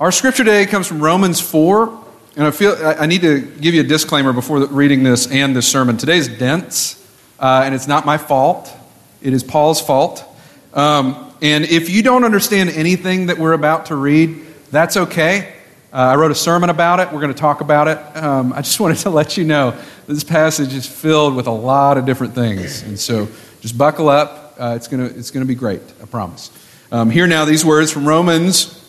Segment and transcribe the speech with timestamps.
[0.00, 2.04] Our scripture today comes from Romans 4,
[2.34, 5.68] and I feel I need to give you a disclaimer before reading this and this
[5.68, 5.96] sermon.
[5.98, 7.00] Today's dense,
[7.38, 8.76] uh, and it's not my fault.
[9.22, 10.24] It is Paul's fault.
[10.72, 15.54] Um, and if you don't understand anything that we're about to read, that's okay.
[15.92, 17.12] Uh, I wrote a sermon about it.
[17.12, 17.98] We're going to talk about it.
[18.16, 21.98] Um, I just wanted to let you know this passage is filled with a lot
[21.98, 22.82] of different things.
[22.82, 23.28] And so
[23.60, 24.56] just buckle up.
[24.58, 26.50] Uh, it's going to it's gonna be great, I promise.
[26.90, 28.83] Um, now, these words from Romans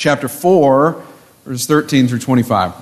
[0.00, 1.04] chapter 4,
[1.44, 2.72] verses 13 through 25.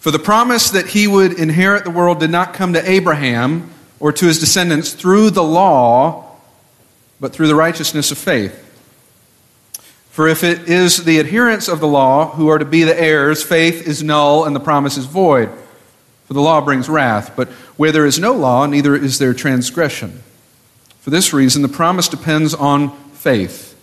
[0.00, 4.10] For the promise that he would inherit the world did not come to Abraham or
[4.12, 6.36] to his descendants through the law,
[7.20, 8.64] but through the righteousness of faith.
[10.10, 13.40] For if it is the adherents of the law who are to be the heirs,
[13.44, 15.48] faith is null and the promise is void.
[16.24, 20.24] For the law brings wrath, but where there is no law, neither is there transgression.
[20.98, 23.77] For this reason, the promise depends on faith,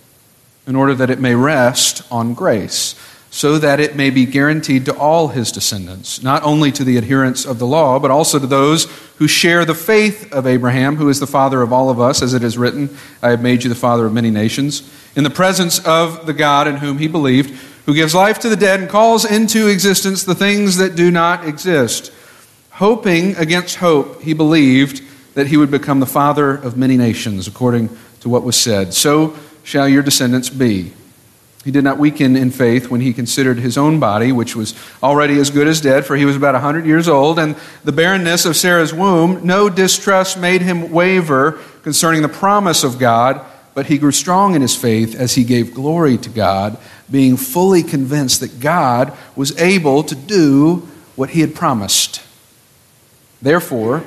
[0.67, 2.95] in order that it may rest on grace,
[3.29, 7.45] so that it may be guaranteed to all his descendants, not only to the adherents
[7.45, 8.85] of the law, but also to those
[9.17, 12.33] who share the faith of Abraham, who is the father of all of us, as
[12.33, 15.85] it is written, I have made you the father of many nations in the presence
[15.85, 17.51] of the God in whom he believed,
[17.85, 21.47] who gives life to the dead and calls into existence the things that do not
[21.47, 22.11] exist.
[22.71, 25.01] Hoping against hope, he believed
[25.35, 27.89] that he would become the father of many nations, according
[28.21, 28.93] to what was said.
[28.93, 30.93] So shall your descendants be.
[31.65, 35.37] He did not weaken in faith when he considered his own body, which was already
[35.39, 38.45] as good as dead, for he was about a 100 years old, and the barrenness
[38.45, 39.45] of Sarah's womb.
[39.45, 44.61] No distrust made him waver concerning the promise of God but he grew strong in
[44.61, 46.77] his faith as he gave glory to God,
[47.11, 52.23] being fully convinced that God was able to do what he had promised.
[53.41, 54.03] Therefore,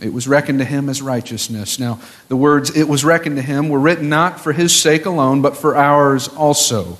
[0.00, 1.78] it was reckoned to him as righteousness.
[1.78, 5.42] Now, the words it was reckoned to him were written not for his sake alone,
[5.42, 6.98] but for ours also.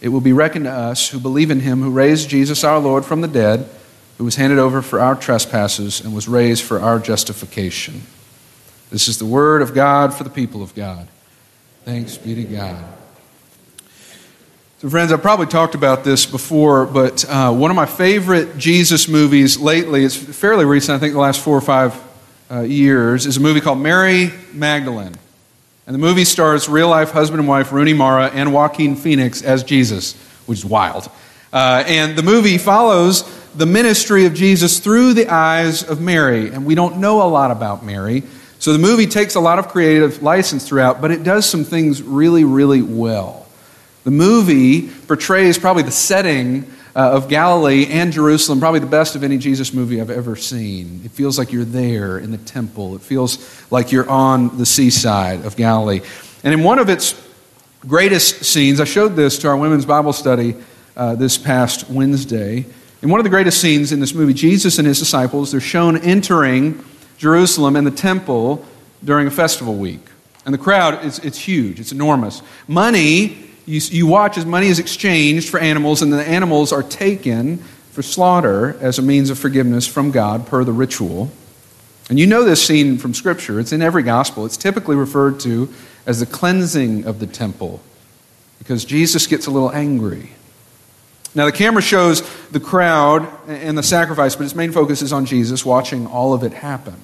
[0.00, 3.04] It will be reckoned to us who believe in him who raised Jesus our Lord
[3.04, 3.68] from the dead,
[4.16, 8.02] who was handed over for our trespasses and was raised for our justification.
[8.90, 11.06] This is the word of God for the people of God.
[11.84, 12.82] Thanks be to God.
[14.78, 19.08] So, friends, I've probably talked about this before, but uh, one of my favorite Jesus
[19.08, 22.00] movies lately, it's fairly recent, I think the last four or five
[22.50, 25.14] uh, years, is a movie called Mary Magdalene.
[25.86, 29.64] And the movie stars real life husband and wife Rooney Mara and Joaquin Phoenix as
[29.64, 30.14] Jesus,
[30.46, 31.10] which is wild.
[31.52, 36.50] Uh, and the movie follows the ministry of Jesus through the eyes of Mary.
[36.50, 38.22] And we don't know a lot about Mary.
[38.58, 42.02] So the movie takes a lot of creative license throughout, but it does some things
[42.02, 43.46] really, really well.
[44.04, 49.22] The movie portrays probably the setting uh, of Galilee and Jerusalem, probably the best of
[49.22, 51.02] any Jesus movie I've ever seen.
[51.04, 55.44] It feels like you're there in the temple, it feels like you're on the seaside
[55.44, 56.00] of Galilee.
[56.44, 57.20] And in one of its
[57.80, 60.56] greatest scenes, I showed this to our women's Bible study
[60.96, 62.66] uh, this past Wednesday.
[63.02, 65.96] In one of the greatest scenes in this movie, Jesus and his disciples, they're shown
[65.98, 66.84] entering
[67.16, 68.64] Jerusalem and the temple
[69.04, 70.00] during a festival week.
[70.44, 72.42] And the crowd, is, it's huge, it's enormous.
[72.66, 77.58] Money, you, you watch as money is exchanged for animals, and the animals are taken
[77.92, 81.30] for slaughter as a means of forgiveness from God per the ritual.
[82.08, 84.46] And you know this scene from Scripture, it's in every gospel.
[84.46, 85.72] It's typically referred to
[86.06, 87.82] as the cleansing of the temple
[88.58, 90.30] because Jesus gets a little angry.
[91.34, 95.26] Now, the camera shows the crowd and the sacrifice, but its main focus is on
[95.26, 96.96] Jesus watching all of it happen.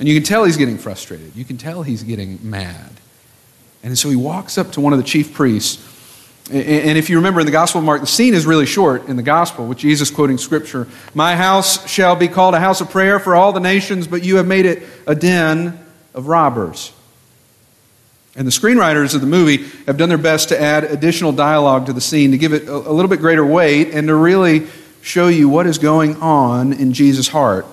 [0.00, 1.36] And you can tell he's getting frustrated.
[1.36, 2.90] You can tell he's getting mad.
[3.82, 5.84] And so he walks up to one of the chief priests.
[6.50, 9.16] And if you remember in the Gospel of Mark, the scene is really short in
[9.16, 13.18] the Gospel with Jesus quoting Scripture My house shall be called a house of prayer
[13.18, 15.78] for all the nations, but you have made it a den
[16.14, 16.92] of robbers.
[18.34, 21.92] And the screenwriters of the movie have done their best to add additional dialogue to
[21.92, 24.68] the scene to give it a, little bit greater weight and to really
[25.02, 27.66] show you what is going on in Jesus' heart.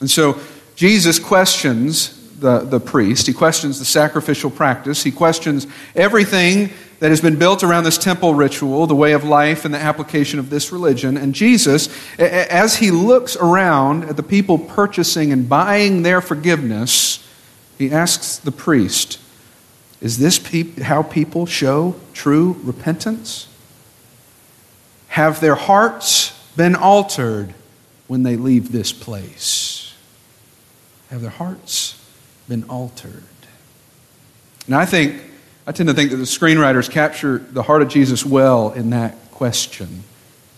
[0.00, 0.40] And so
[0.74, 7.20] Jesus questions the, the priest, he questions the sacrificial practice, he questions everything that has
[7.20, 10.72] been built around this temple ritual, the way of life, and the application of this
[10.72, 11.16] religion.
[11.16, 11.88] And Jesus,
[12.18, 17.24] as he looks around at the people purchasing and buying their forgiveness,
[17.76, 19.20] he asks the priest,
[20.00, 23.48] is this pe- how people show true repentance?
[25.08, 27.54] Have their hearts been altered
[28.08, 29.94] when they leave this place?
[31.10, 31.97] Have their hearts
[32.48, 33.22] been altered?
[34.66, 35.20] And I think,
[35.66, 39.16] I tend to think that the screenwriters capture the heart of Jesus well in that
[39.30, 40.02] question.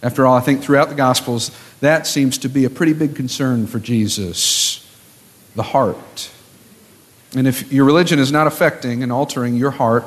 [0.02, 1.50] After all, I think throughout the Gospels,
[1.80, 4.86] that seems to be a pretty big concern for Jesus
[5.54, 6.30] the heart.
[7.36, 10.04] And if your religion is not affecting and altering your heart,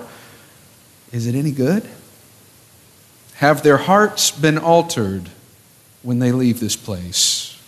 [1.12, 1.88] is it any good?
[3.36, 5.30] Have their hearts been altered
[6.02, 7.62] when they leave this place?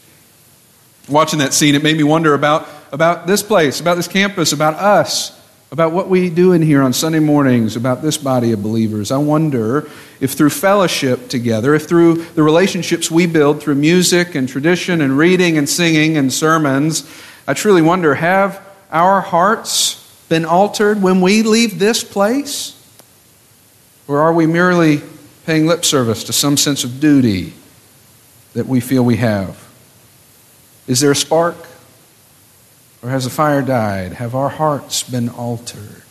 [1.08, 4.76] Watching that scene, it made me wonder about, about this place, about this campus, about
[4.76, 5.40] us,
[5.72, 9.12] about what we do in here on Sunday mornings, about this body of believers.
[9.12, 9.90] I wonder
[10.20, 15.18] if through fellowship together, if through the relationships we build through music and tradition and
[15.18, 17.10] reading and singing and sermons,
[17.48, 18.62] I truly wonder have
[18.92, 22.72] our hearts been altered when we leave this place?
[24.08, 25.02] Or are we merely
[25.46, 27.54] paying lip service to some sense of duty
[28.54, 29.62] that we feel we have?
[30.88, 31.58] Is there a spark?
[33.06, 34.13] Or has the fire died?
[34.13, 36.02] Have our hearts been altered?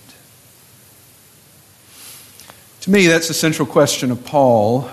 [2.82, 4.88] To me, that's the central question of Paul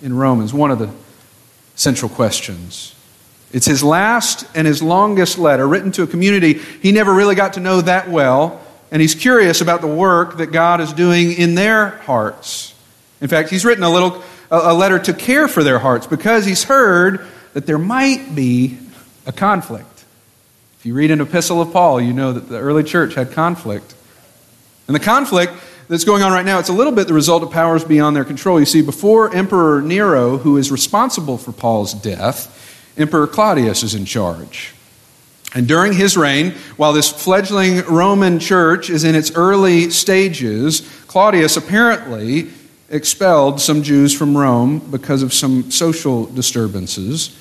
[0.00, 0.88] in Romans, one of the
[1.74, 2.94] central questions.
[3.52, 7.52] It's his last and his longest letter written to a community he never really got
[7.52, 11.54] to know that well, and he's curious about the work that God is doing in
[11.54, 12.72] their hearts.
[13.20, 16.64] In fact, he's written a little a letter to care for their hearts because he's
[16.64, 18.78] heard that there might be
[19.26, 19.93] a conflict.
[20.84, 23.94] If you read an epistle of Paul, you know that the early church had conflict.
[24.86, 25.54] And the conflict
[25.88, 28.24] that's going on right now, it's a little bit the result of powers beyond their
[28.26, 28.60] control.
[28.60, 34.04] You see, before Emperor Nero, who is responsible for Paul's death, Emperor Claudius is in
[34.04, 34.74] charge.
[35.54, 41.56] And during his reign, while this fledgling Roman church is in its early stages, Claudius
[41.56, 42.50] apparently
[42.90, 47.34] expelled some Jews from Rome because of some social disturbances.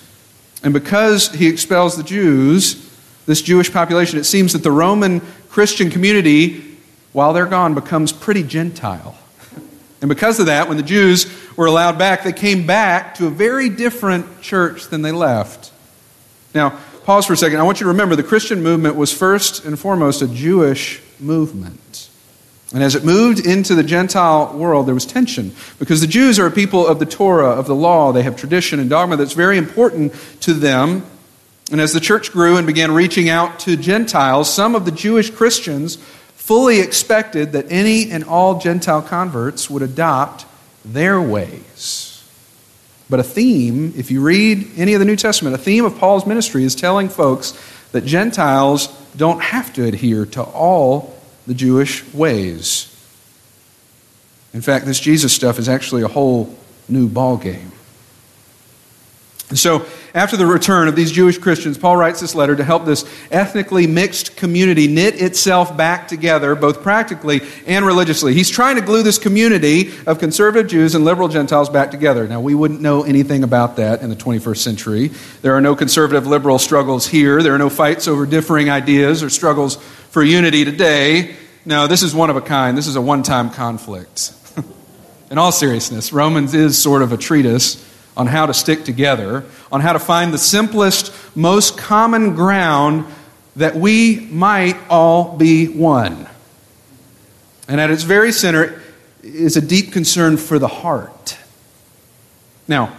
[0.63, 2.89] And because he expels the Jews,
[3.25, 6.73] this Jewish population, it seems that the Roman Christian community
[7.13, 9.15] while they're gone, becomes pretty Gentile.
[10.01, 13.29] And because of that, when the Jews were allowed back, they came back to a
[13.29, 15.71] very different church than they left.
[16.53, 17.59] Now, pause for a second.
[17.59, 22.09] I want you to remember the Christian movement was first and foremost a Jewish movement.
[22.73, 26.47] And as it moved into the Gentile world, there was tension because the Jews are
[26.47, 28.11] a people of the Torah, of the law.
[28.11, 31.05] They have tradition and dogma that's very important to them.
[31.73, 35.31] And as the church grew and began reaching out to Gentiles, some of the Jewish
[35.31, 35.95] Christians
[36.35, 40.45] fully expected that any and all Gentile converts would adopt
[40.85, 42.23] their ways.
[43.09, 46.27] But a theme, if you read any of the New Testament, a theme of Paul's
[46.27, 47.59] ministry is telling folks
[47.91, 48.87] that Gentiles
[49.17, 52.87] don't have to adhere to all the Jewish ways.
[54.53, 56.55] In fact, this Jesus stuff is actually a whole
[56.87, 57.71] new ballgame.
[59.49, 62.85] And so, after the return of these Jewish Christians, Paul writes this letter to help
[62.85, 68.35] this ethnically mixed community knit itself back together, both practically and religiously.
[68.35, 72.27] He's trying to glue this community of conservative Jews and liberal Gentiles back together.
[72.27, 75.07] Now, we wouldn't know anything about that in the 21st century.
[75.41, 79.31] There are no conservative liberal struggles here, there are no fights over differing ideas or
[79.31, 79.77] struggles
[80.11, 81.35] for unity today.
[81.65, 82.77] No, this is one of a kind.
[82.77, 84.33] This is a one time conflict.
[85.31, 89.81] in all seriousness, Romans is sort of a treatise on how to stick together, on
[89.81, 93.05] how to find the simplest, most common ground
[93.55, 96.27] that we might all be one.
[97.67, 98.81] And at its very center
[99.21, 101.37] is a deep concern for the heart.
[102.67, 102.93] Now,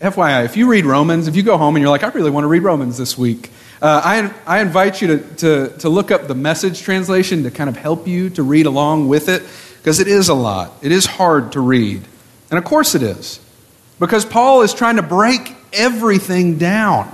[0.00, 2.44] FYI, if you read Romans, if you go home and you're like, I really want
[2.44, 3.50] to read Romans this week,
[3.80, 7.68] uh, I, I invite you to, to, to look up the message translation to kind
[7.68, 9.42] of help you to read along with it,
[9.78, 10.72] because it is a lot.
[10.82, 12.02] It is hard to read.
[12.50, 13.40] And of course it is.
[13.98, 17.10] Because Paul is trying to break everything down.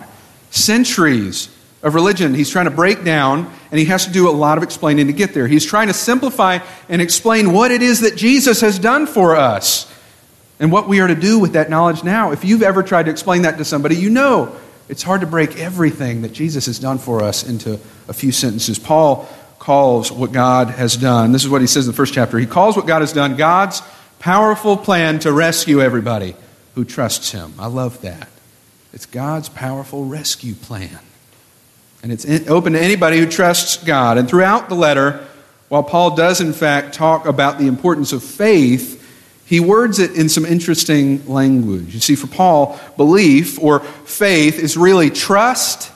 [0.51, 1.49] Centuries
[1.83, 4.65] of religion he's trying to break down, and he has to do a lot of
[4.65, 5.47] explaining to get there.
[5.47, 6.59] He's trying to simplify
[6.89, 9.91] and explain what it is that Jesus has done for us
[10.59, 12.33] and what we are to do with that knowledge now.
[12.33, 14.55] If you've ever tried to explain that to somebody, you know
[14.89, 18.79] it's hard to break everything that Jesus has done for us into a few sentences.
[18.79, 21.33] Paul calls what God has done.
[21.33, 22.39] This is what he says in the first chapter.
[22.39, 23.83] He calls what God has done God's
[24.19, 26.35] powerful plan to rescue everybody
[26.75, 27.55] who trusts him.
[27.59, 28.29] I love that.
[28.93, 30.99] It's God's powerful rescue plan.
[32.03, 34.17] And it's open to anybody who trusts God.
[34.17, 35.27] And throughout the letter,
[35.69, 38.97] while Paul does in fact talk about the importance of faith,
[39.45, 41.93] he words it in some interesting language.
[41.93, 45.93] You see, for Paul, belief or faith is really trust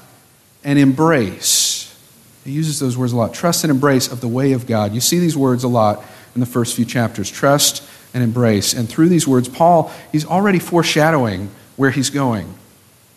[0.62, 1.97] and embrace.
[2.45, 4.93] He uses those words a lot trust and embrace of the way of God.
[4.93, 6.04] You see these words a lot
[6.35, 7.83] in the first few chapters trust
[8.14, 8.73] and embrace.
[8.73, 12.54] And through these words, Paul, he's already foreshadowing where he's going.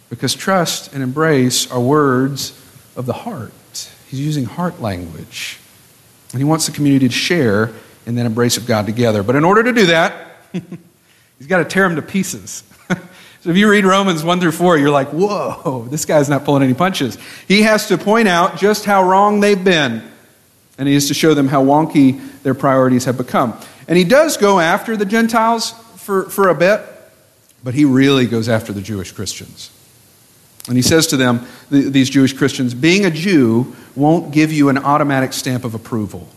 [0.09, 2.51] Because trust and embrace are words
[2.95, 3.53] of the heart.
[4.09, 5.59] He's using heart language.
[6.31, 7.71] And he wants the community to share
[8.05, 9.21] in that embrace of God together.
[9.21, 12.63] But in order to do that, he's got to tear them to pieces.
[13.41, 16.63] so if you read Romans 1 through 4, you're like, whoa, this guy's not pulling
[16.63, 17.17] any punches.
[17.47, 20.03] He has to point out just how wrong they've been.
[20.77, 23.59] And he has to show them how wonky their priorities have become.
[23.87, 26.81] And he does go after the Gentiles for, for a bit,
[27.63, 29.71] but he really goes after the Jewish Christians.
[30.67, 34.77] And he says to them, these Jewish Christians, being a Jew won't give you an
[34.77, 36.27] automatic stamp of approval.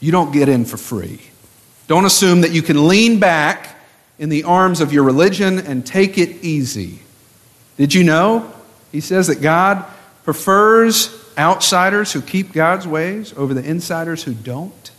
[0.00, 1.20] You don't get in for free.
[1.86, 3.76] Don't assume that you can lean back
[4.18, 7.00] in the arms of your religion and take it easy.
[7.76, 8.52] Did you know?
[8.90, 9.84] He says that God
[10.24, 14.91] prefers outsiders who keep God's ways over the insiders who don't.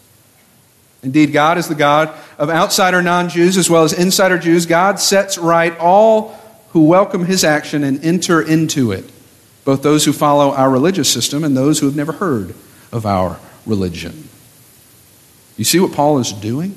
[1.03, 4.65] Indeed, God is the God of outsider non Jews as well as insider Jews.
[4.65, 9.11] God sets right all who welcome his action and enter into it,
[9.65, 12.55] both those who follow our religious system and those who have never heard
[12.91, 14.29] of our religion.
[15.57, 16.75] You see what Paul is doing?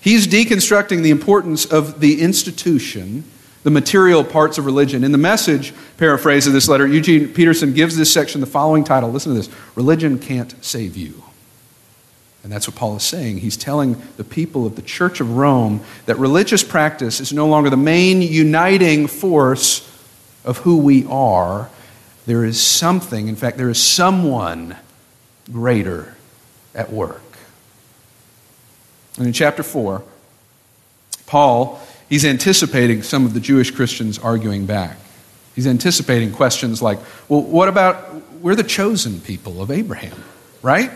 [0.00, 3.24] He's deconstructing the importance of the institution,
[3.64, 5.02] the material parts of religion.
[5.02, 9.10] In the message paraphrase of this letter, Eugene Peterson gives this section the following title.
[9.10, 11.25] Listen to this Religion Can't Save You.
[12.46, 13.38] And that's what Paul is saying.
[13.38, 17.70] He's telling the people of the Church of Rome that religious practice is no longer
[17.70, 19.80] the main uniting force
[20.44, 21.68] of who we are.
[22.24, 24.76] There is something, in fact, there is someone
[25.50, 26.14] greater
[26.72, 27.20] at work.
[29.18, 30.04] And in chapter 4,
[31.26, 34.98] Paul, he's anticipating some of the Jewish Christians arguing back.
[35.56, 40.22] He's anticipating questions like, well, what about, we're the chosen people of Abraham,
[40.62, 40.92] right?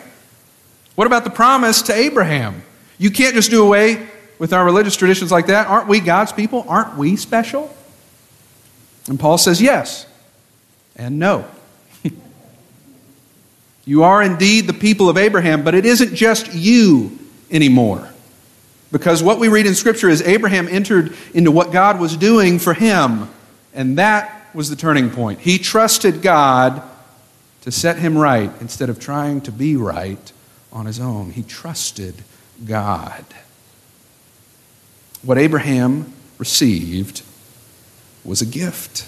[0.94, 2.62] What about the promise to Abraham?
[2.98, 4.06] You can't just do away
[4.38, 5.66] with our religious traditions like that.
[5.66, 6.64] Aren't we God's people?
[6.68, 7.74] Aren't we special?
[9.08, 10.06] And Paul says yes
[10.96, 11.46] and no.
[13.84, 17.18] you are indeed the people of Abraham, but it isn't just you
[17.50, 18.08] anymore.
[18.92, 22.74] Because what we read in Scripture is Abraham entered into what God was doing for
[22.74, 23.28] him,
[23.72, 25.40] and that was the turning point.
[25.40, 26.82] He trusted God
[27.62, 30.32] to set him right instead of trying to be right
[30.72, 31.30] on his own.
[31.30, 32.14] He trusted
[32.64, 33.24] God.
[35.22, 37.22] What Abraham received
[38.24, 39.06] was a gift.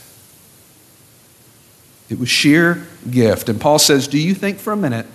[2.11, 3.49] It was sheer gift.
[3.49, 5.07] And Paul says, Do you think for a minute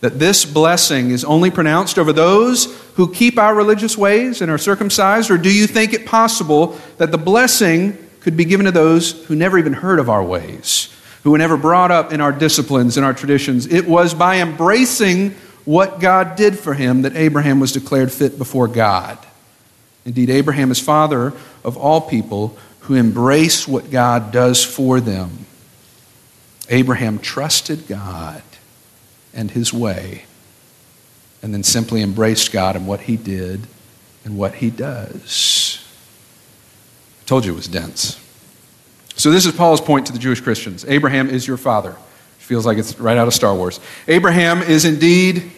[0.00, 4.58] that this blessing is only pronounced over those who keep our religious ways and are
[4.58, 5.30] circumcised?
[5.30, 9.34] Or do you think it possible that the blessing could be given to those who
[9.34, 13.06] never even heard of our ways, who were never brought up in our disciplines and
[13.06, 13.66] our traditions?
[13.66, 18.68] It was by embracing what God did for him that Abraham was declared fit before
[18.68, 19.18] God.
[20.04, 21.32] Indeed, Abraham is father
[21.64, 25.46] of all people who embrace what God does for them.
[26.68, 28.42] Abraham trusted God
[29.34, 30.24] and his way,
[31.42, 33.66] and then simply embraced God and what he did
[34.24, 35.84] and what he does.
[37.22, 38.18] I told you it was dense.
[39.14, 41.96] So, this is Paul's point to the Jewish Christians Abraham is your father.
[42.42, 43.78] Feels like it's right out of Star Wars.
[44.08, 45.52] Abraham is indeed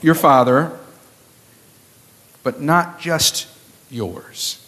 [0.00, 0.76] your father,
[2.42, 3.46] but not just
[3.90, 4.66] yours.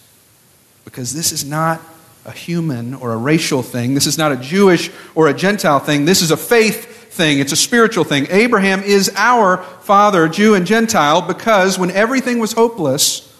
[0.85, 1.81] Because this is not
[2.25, 3.95] a human or a racial thing.
[3.95, 6.05] This is not a Jewish or a Gentile thing.
[6.05, 7.39] This is a faith thing.
[7.39, 8.27] It's a spiritual thing.
[8.29, 13.35] Abraham is our father, Jew and Gentile, because when everything was hopeless,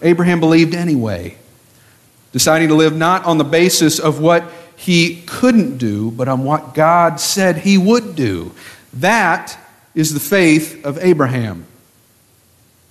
[0.00, 1.36] Abraham believed anyway,
[2.32, 6.74] deciding to live not on the basis of what he couldn't do, but on what
[6.74, 8.52] God said he would do.
[8.94, 9.58] That
[9.94, 11.66] is the faith of Abraham.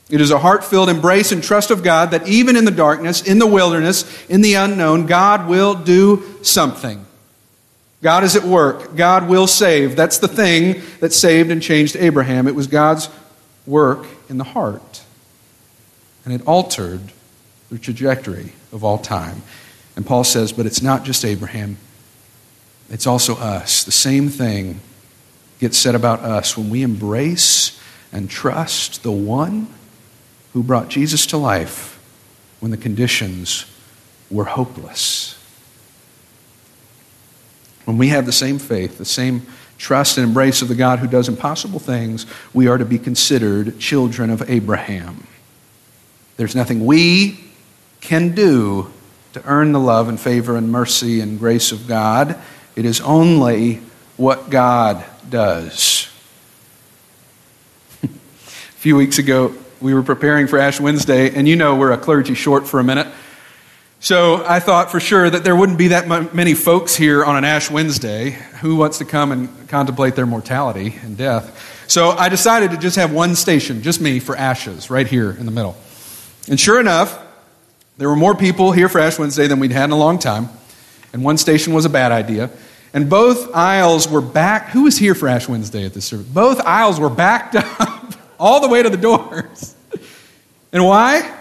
[0.10, 3.22] It is a heart filled embrace and trust of God that even in the darkness,
[3.22, 7.06] in the wilderness, in the unknown, God will do something.
[8.02, 8.96] God is at work.
[8.96, 9.96] God will save.
[9.96, 12.48] That's the thing that saved and changed Abraham.
[12.48, 13.10] It was God's
[13.66, 15.04] work in the heart.
[16.26, 17.02] And it altered
[17.72, 19.42] the trajectory of all time.
[19.96, 21.78] And Paul says, but it's not just Abraham,
[22.90, 23.84] it's also us.
[23.84, 24.80] The same thing
[25.60, 27.80] gets said about us when we embrace
[28.12, 29.68] and trust the one
[30.54, 32.00] who brought Jesus to life
[32.60, 33.66] when the conditions
[34.30, 35.38] were hopeless.
[37.86, 39.46] When we have the same faith, the same
[39.78, 43.80] trust and embrace of the God who does impossible things, we are to be considered
[43.80, 45.28] children of Abraham.
[46.38, 47.40] There's nothing we
[48.00, 48.93] can do
[49.34, 52.40] to earn the love and favor and mercy and grace of God.
[52.76, 53.82] It is only
[54.16, 56.08] what God does.
[58.04, 61.98] a few weeks ago, we were preparing for Ash Wednesday, and you know we're a
[61.98, 63.08] clergy short for a minute.
[64.00, 67.44] So I thought for sure that there wouldn't be that many folks here on an
[67.44, 71.86] Ash Wednesday who wants to come and contemplate their mortality and death.
[71.88, 75.46] So I decided to just have one station, just me, for ashes, right here in
[75.46, 75.76] the middle.
[76.50, 77.23] And sure enough,
[77.98, 80.50] there were more people here for Ash Wednesday than we'd had in a long time.
[81.14, 82.50] And one station was a bad idea.
[82.94, 84.70] And both aisles were back.
[84.70, 86.26] Who was here for Ash Wednesday at this service?
[86.26, 89.76] Both aisles were backed up all the way to the doors.
[90.72, 91.38] and why?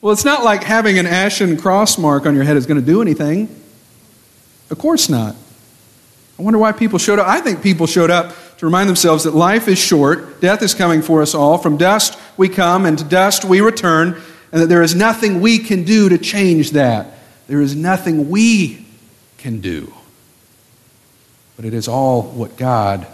[0.00, 2.86] Well, it's not like having an ashen cross mark on your head is going to
[2.86, 3.48] do anything.
[4.70, 5.36] Of course not.
[6.38, 7.26] I wonder why people showed up.
[7.28, 11.00] I think people showed up to remind themselves that life is short, death is coming
[11.00, 11.58] for us all.
[11.58, 14.20] From dust we come, and to dust we return,
[14.54, 17.08] and that there is nothing we can do to change that.
[17.48, 18.86] There is nothing we
[19.36, 19.92] can do.
[21.56, 23.04] But it is all what God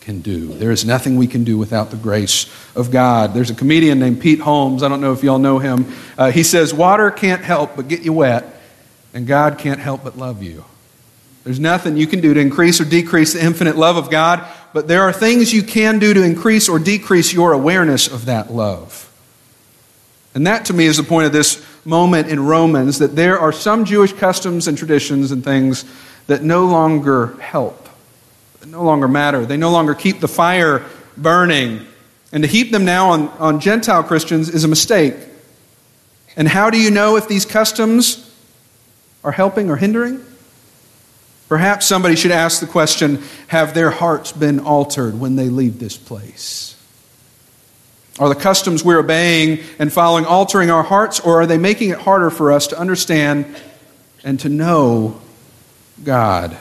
[0.00, 0.46] can do.
[0.46, 3.34] There is nothing we can do without the grace of God.
[3.34, 4.82] There's a comedian named Pete Holmes.
[4.82, 5.92] I don't know if y'all know him.
[6.16, 8.46] Uh, he says, Water can't help but get you wet,
[9.12, 10.64] and God can't help but love you.
[11.44, 14.42] There's nothing you can do to increase or decrease the infinite love of God,
[14.72, 18.50] but there are things you can do to increase or decrease your awareness of that
[18.50, 19.07] love.
[20.34, 23.52] And that to me is the point of this moment in Romans that there are
[23.52, 25.84] some Jewish customs and traditions and things
[26.26, 27.88] that no longer help,
[28.60, 29.46] that no longer matter.
[29.46, 30.84] They no longer keep the fire
[31.16, 31.86] burning.
[32.32, 35.14] And to heap them now on, on Gentile Christians is a mistake.
[36.36, 38.30] And how do you know if these customs
[39.24, 40.24] are helping or hindering?
[41.48, 45.96] Perhaps somebody should ask the question Have their hearts been altered when they leave this
[45.96, 46.76] place?
[48.18, 51.98] Are the customs we're obeying and following altering our hearts, or are they making it
[51.98, 53.46] harder for us to understand
[54.24, 55.20] and to know
[56.02, 56.56] God?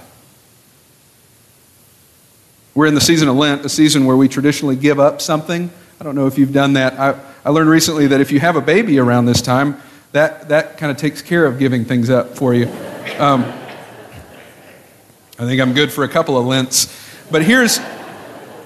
[2.75, 5.71] We're in the season of Lent, a season where we traditionally give up something.
[5.99, 6.99] I don't know if you've done that.
[6.99, 10.77] I, I learned recently that if you have a baby around this time, that, that
[10.77, 12.67] kind of takes care of giving things up for you.
[13.17, 13.43] Um,
[15.39, 16.95] I think I'm good for a couple of Lents.
[17.31, 17.79] But here's,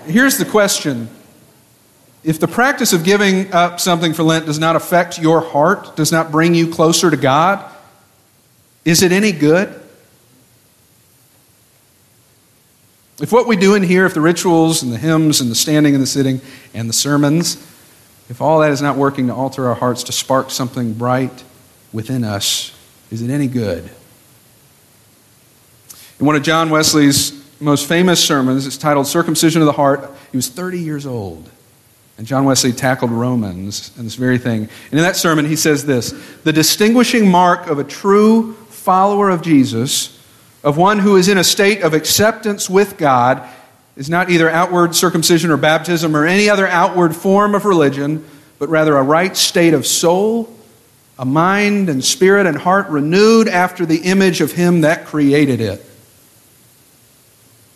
[0.05, 1.09] here's the question
[2.23, 6.11] If the practice of giving up something for Lent does not affect your heart, does
[6.11, 7.65] not bring you closer to God,
[8.85, 9.69] is it any good?
[13.19, 15.93] If what we do in here, if the rituals and the hymns and the standing
[15.93, 16.41] and the sitting
[16.73, 17.55] and the sermons,
[18.29, 21.43] if all that is not working to alter our hearts, to spark something bright
[21.91, 22.71] within us,
[23.11, 23.89] is it any good?
[26.19, 30.37] In one of John Wesley's most famous sermons, it's titled Circumcision of the Heart, he
[30.37, 31.49] was 30 years old.
[32.17, 34.61] And John Wesley tackled Romans and this very thing.
[34.91, 36.11] And in that sermon, he says this
[36.43, 40.19] The distinguishing mark of a true follower of Jesus,
[40.63, 43.47] of one who is in a state of acceptance with God,
[43.95, 48.25] is not either outward circumcision or baptism or any other outward form of religion,
[48.59, 50.55] but rather a right state of soul,
[51.19, 55.85] a mind and spirit and heart renewed after the image of Him that created it.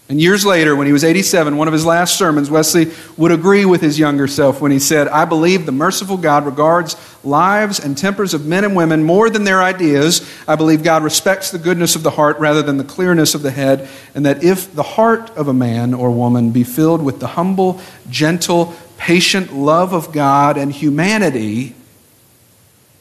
[0.08, 3.65] And years later, when he was 87, one of his last sermons, Wesley would agree
[3.65, 7.98] with his younger self when he said, I believe the merciful God regards lives and
[7.98, 10.30] tempers of men and women more than their ideas.
[10.48, 13.50] I believe God respects the goodness of the heart rather than the clearness of the
[13.50, 17.28] head, and that if the heart of a man or woman be filled with the
[17.28, 21.74] humble, gentle, patient love of God and humanity,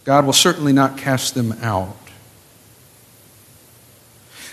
[0.05, 2.04] God will certainly not cast them out.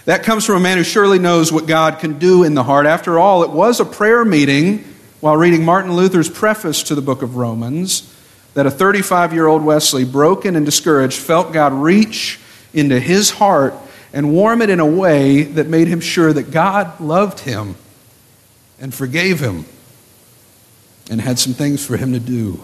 [0.06, 2.86] That comes from a man who surely knows what God can do in the heart.
[2.86, 4.84] After all, it was a prayer meeting
[5.20, 8.12] while reading Martin Luther's preface to the book of Romans
[8.56, 12.40] that a 35 year old Wesley, broken and discouraged, felt God reach
[12.74, 13.76] into his heart
[14.12, 17.76] and warm it in a way that made him sure that God loved him
[18.80, 19.66] and forgave him
[21.10, 22.64] and had some things for him to do.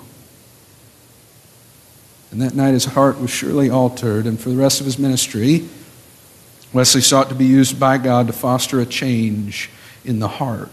[2.31, 5.69] And that night his heart was surely altered, and for the rest of his ministry,
[6.73, 9.69] Wesley sought to be used by God to foster a change
[10.03, 10.69] in the heart.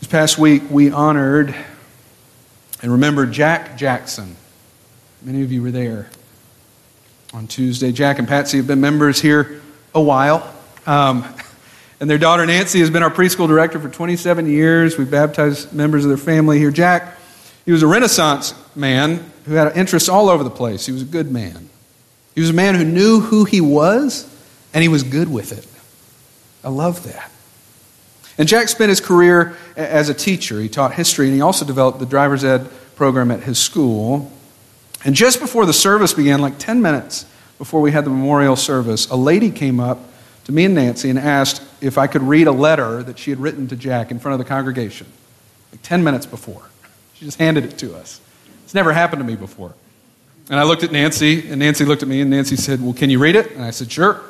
[0.00, 1.54] This past week, we honored
[2.82, 4.36] and remembered Jack Jackson.
[5.22, 6.10] Many of you were there
[7.32, 7.92] on Tuesday.
[7.92, 9.60] Jack and Patsy have been members here
[9.94, 10.52] a while.
[10.86, 11.24] Um,
[12.00, 14.98] and their daughter Nancy has been our preschool director for 27 years.
[14.98, 16.70] We've baptized members of their family here.
[16.70, 17.16] Jack,
[17.64, 20.86] he was a Renaissance man who had interests all over the place.
[20.86, 21.68] He was a good man.
[22.36, 24.32] He was a man who knew who he was,
[24.72, 25.66] and he was good with it.
[26.62, 27.32] I love that.
[28.38, 30.60] And Jack spent his career as a teacher.
[30.60, 34.30] He taught history, and he also developed the driver's ed program at his school.
[35.04, 37.26] And just before the service began, like 10 minutes
[37.58, 39.98] before we had the memorial service, a lady came up
[40.44, 43.40] to me and Nancy and asked if I could read a letter that she had
[43.40, 45.08] written to Jack in front of the congregation,
[45.72, 46.62] like 10 minutes before.
[47.14, 48.20] She just handed it to us.
[48.70, 49.74] It's never happened to me before.
[50.48, 53.10] And I looked at Nancy, and Nancy looked at me, and Nancy said, Well, can
[53.10, 53.50] you read it?
[53.50, 54.22] And I said, Sure.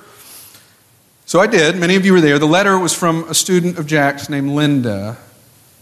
[1.27, 1.77] So I did.
[1.77, 2.39] Many of you were there.
[2.39, 5.19] The letter was from a student of Jack's named Linda.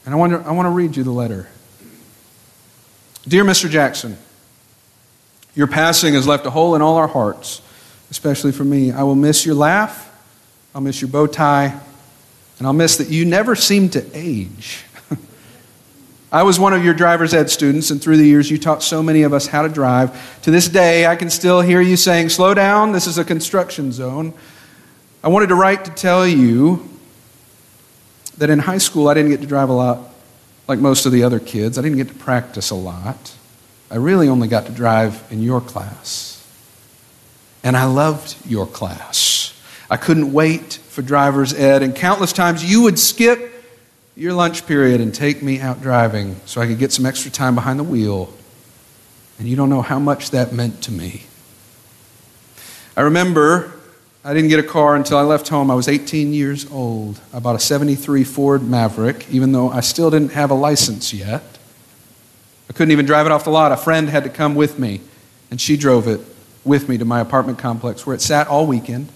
[0.05, 1.49] And I want to, I want to read you the letter.
[3.29, 3.71] Dear Mr.
[3.71, 4.18] Jackson,
[5.55, 7.62] your passing has left a hole in all our hearts,
[8.11, 8.90] especially for me.
[8.90, 10.12] I will miss your laugh.
[10.75, 11.79] I'll miss your bow tie.
[12.59, 14.83] And I'll miss that you never seem to age.
[16.31, 19.03] I was one of your driver's ed students, and through the years, you taught so
[19.03, 20.43] many of us how to drive.
[20.43, 23.93] To this day, I can still hear you saying, Slow down, this is a construction
[23.93, 24.35] zone.
[25.25, 26.87] I wanted to write to tell you
[28.37, 30.01] that in high school, I didn't get to drive a lot
[30.69, 31.79] like most of the other kids.
[31.79, 33.35] I didn't get to practice a lot.
[33.91, 36.47] I really only got to drive in your class.
[37.64, 39.59] And I loved your class.
[39.91, 43.58] I couldn't wait for driver's ed, and countless times you would skip
[44.18, 47.54] your lunch period and take me out driving so I could get some extra time
[47.54, 48.35] behind the wheel.
[49.38, 51.22] And you don't know how much that meant to me.
[52.96, 53.74] I remember
[54.24, 55.70] I didn't get a car until I left home.
[55.70, 57.20] I was 18 years old.
[57.33, 61.44] I bought a 73 Ford Maverick, even though I still didn't have a license yet.
[62.68, 63.70] I couldn't even drive it off the lot.
[63.70, 65.00] A friend had to come with me,
[65.52, 66.20] and she drove it
[66.64, 69.11] with me to my apartment complex where it sat all weekend.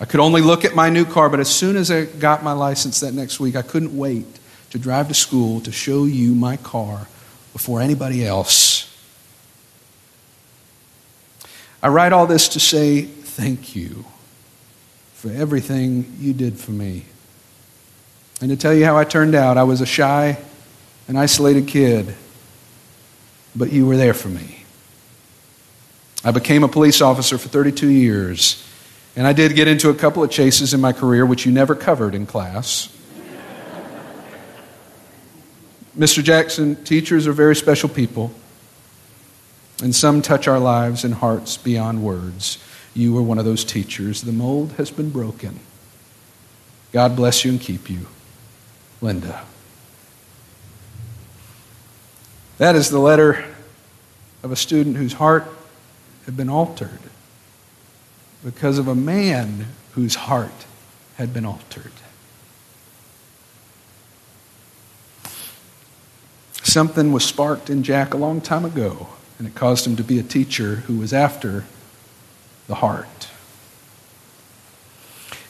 [0.00, 2.52] I could only look at my new car, but as soon as I got my
[2.52, 4.26] license that next week, I couldn't wait
[4.70, 7.06] to drive to school to show you my car
[7.52, 8.86] before anybody else.
[11.82, 14.06] I write all this to say thank you
[15.14, 17.04] for everything you did for me.
[18.40, 20.38] And to tell you how I turned out, I was a shy
[21.08, 22.14] and isolated kid,
[23.54, 24.64] but you were there for me.
[26.24, 28.66] I became a police officer for 32 years,
[29.16, 31.74] and I did get into a couple of chases in my career, which you never
[31.74, 32.96] covered in class.
[35.98, 36.22] Mr.
[36.22, 38.32] Jackson, teachers are very special people,
[39.82, 42.58] and some touch our lives and hearts beyond words.
[42.94, 44.22] You were one of those teachers.
[44.22, 45.58] The mold has been broken.
[46.92, 48.06] God bless you and keep you.
[49.00, 49.44] Linda.
[52.58, 53.44] That is the letter
[54.42, 55.48] of a student whose heart
[56.26, 57.00] had been altered
[58.44, 60.66] because of a man whose heart
[61.16, 61.92] had been altered.
[66.62, 70.18] Something was sparked in Jack a long time ago, and it caused him to be
[70.18, 71.64] a teacher who was after
[72.68, 73.28] the heart.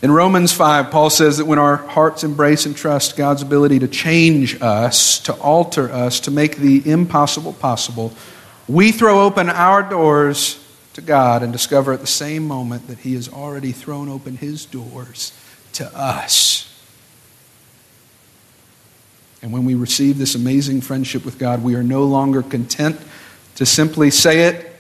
[0.03, 3.89] In Romans 5, Paul says that when our hearts embrace and trust God's ability to
[3.89, 8.15] change us, to alter us, to make the impossible possible,
[8.67, 10.60] we throw open our doors
[10.95, 14.65] to God and discover at the same moment that He has already thrown open His
[14.67, 15.33] doors
[15.75, 16.67] to us.
[19.43, 23.01] And when we receive this amazing friendship with God, we are no longer content
[23.57, 24.71] to simply say it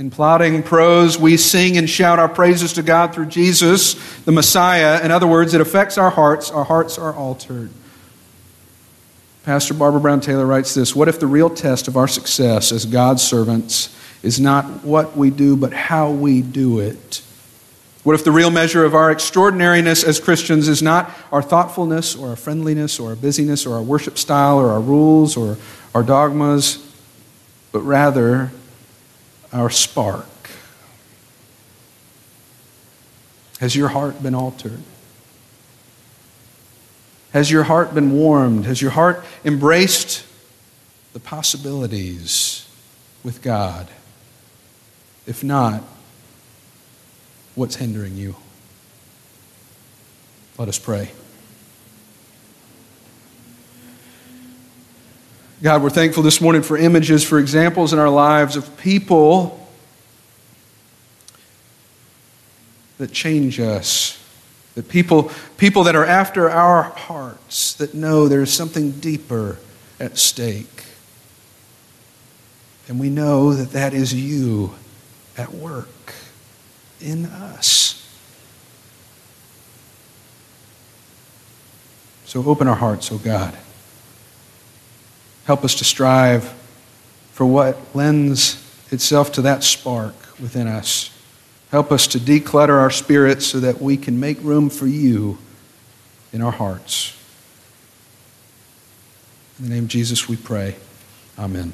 [0.00, 5.04] in plotting prose, we sing and shout our praises to God through Jesus, the Messiah.
[5.04, 6.50] In other words, it affects our hearts.
[6.50, 7.68] Our hearts are altered.
[9.44, 12.86] Pastor Barbara Brown Taylor writes this What if the real test of our success as
[12.86, 17.22] God's servants is not what we do, but how we do it?
[18.02, 22.30] What if the real measure of our extraordinariness as Christians is not our thoughtfulness or
[22.30, 25.58] our friendliness or our busyness or our worship style or our rules or
[25.94, 26.78] our dogmas,
[27.72, 28.52] but rather
[29.52, 30.26] our spark?
[33.58, 34.80] Has your heart been altered?
[37.32, 38.64] Has your heart been warmed?
[38.64, 40.24] Has your heart embraced
[41.12, 42.66] the possibilities
[43.22, 43.88] with God?
[45.26, 45.82] If not,
[47.54, 48.36] what's hindering you?
[50.58, 51.10] Let us pray.
[55.62, 59.68] God, we're thankful this morning for images, for examples in our lives of people
[62.96, 64.16] that change us.
[64.74, 69.58] That people, people that are after our hearts, that know there's something deeper
[69.98, 70.84] at stake.
[72.88, 74.74] And we know that that is you
[75.40, 76.14] at work
[77.00, 77.96] in us.
[82.26, 83.56] So open our hearts, O oh God.
[85.46, 86.44] Help us to strive
[87.32, 91.10] for what lends itself to that spark within us.
[91.70, 95.38] Help us to declutter our spirits so that we can make room for you
[96.32, 97.16] in our hearts.
[99.58, 100.76] In the name of Jesus, we pray.
[101.38, 101.72] Amen.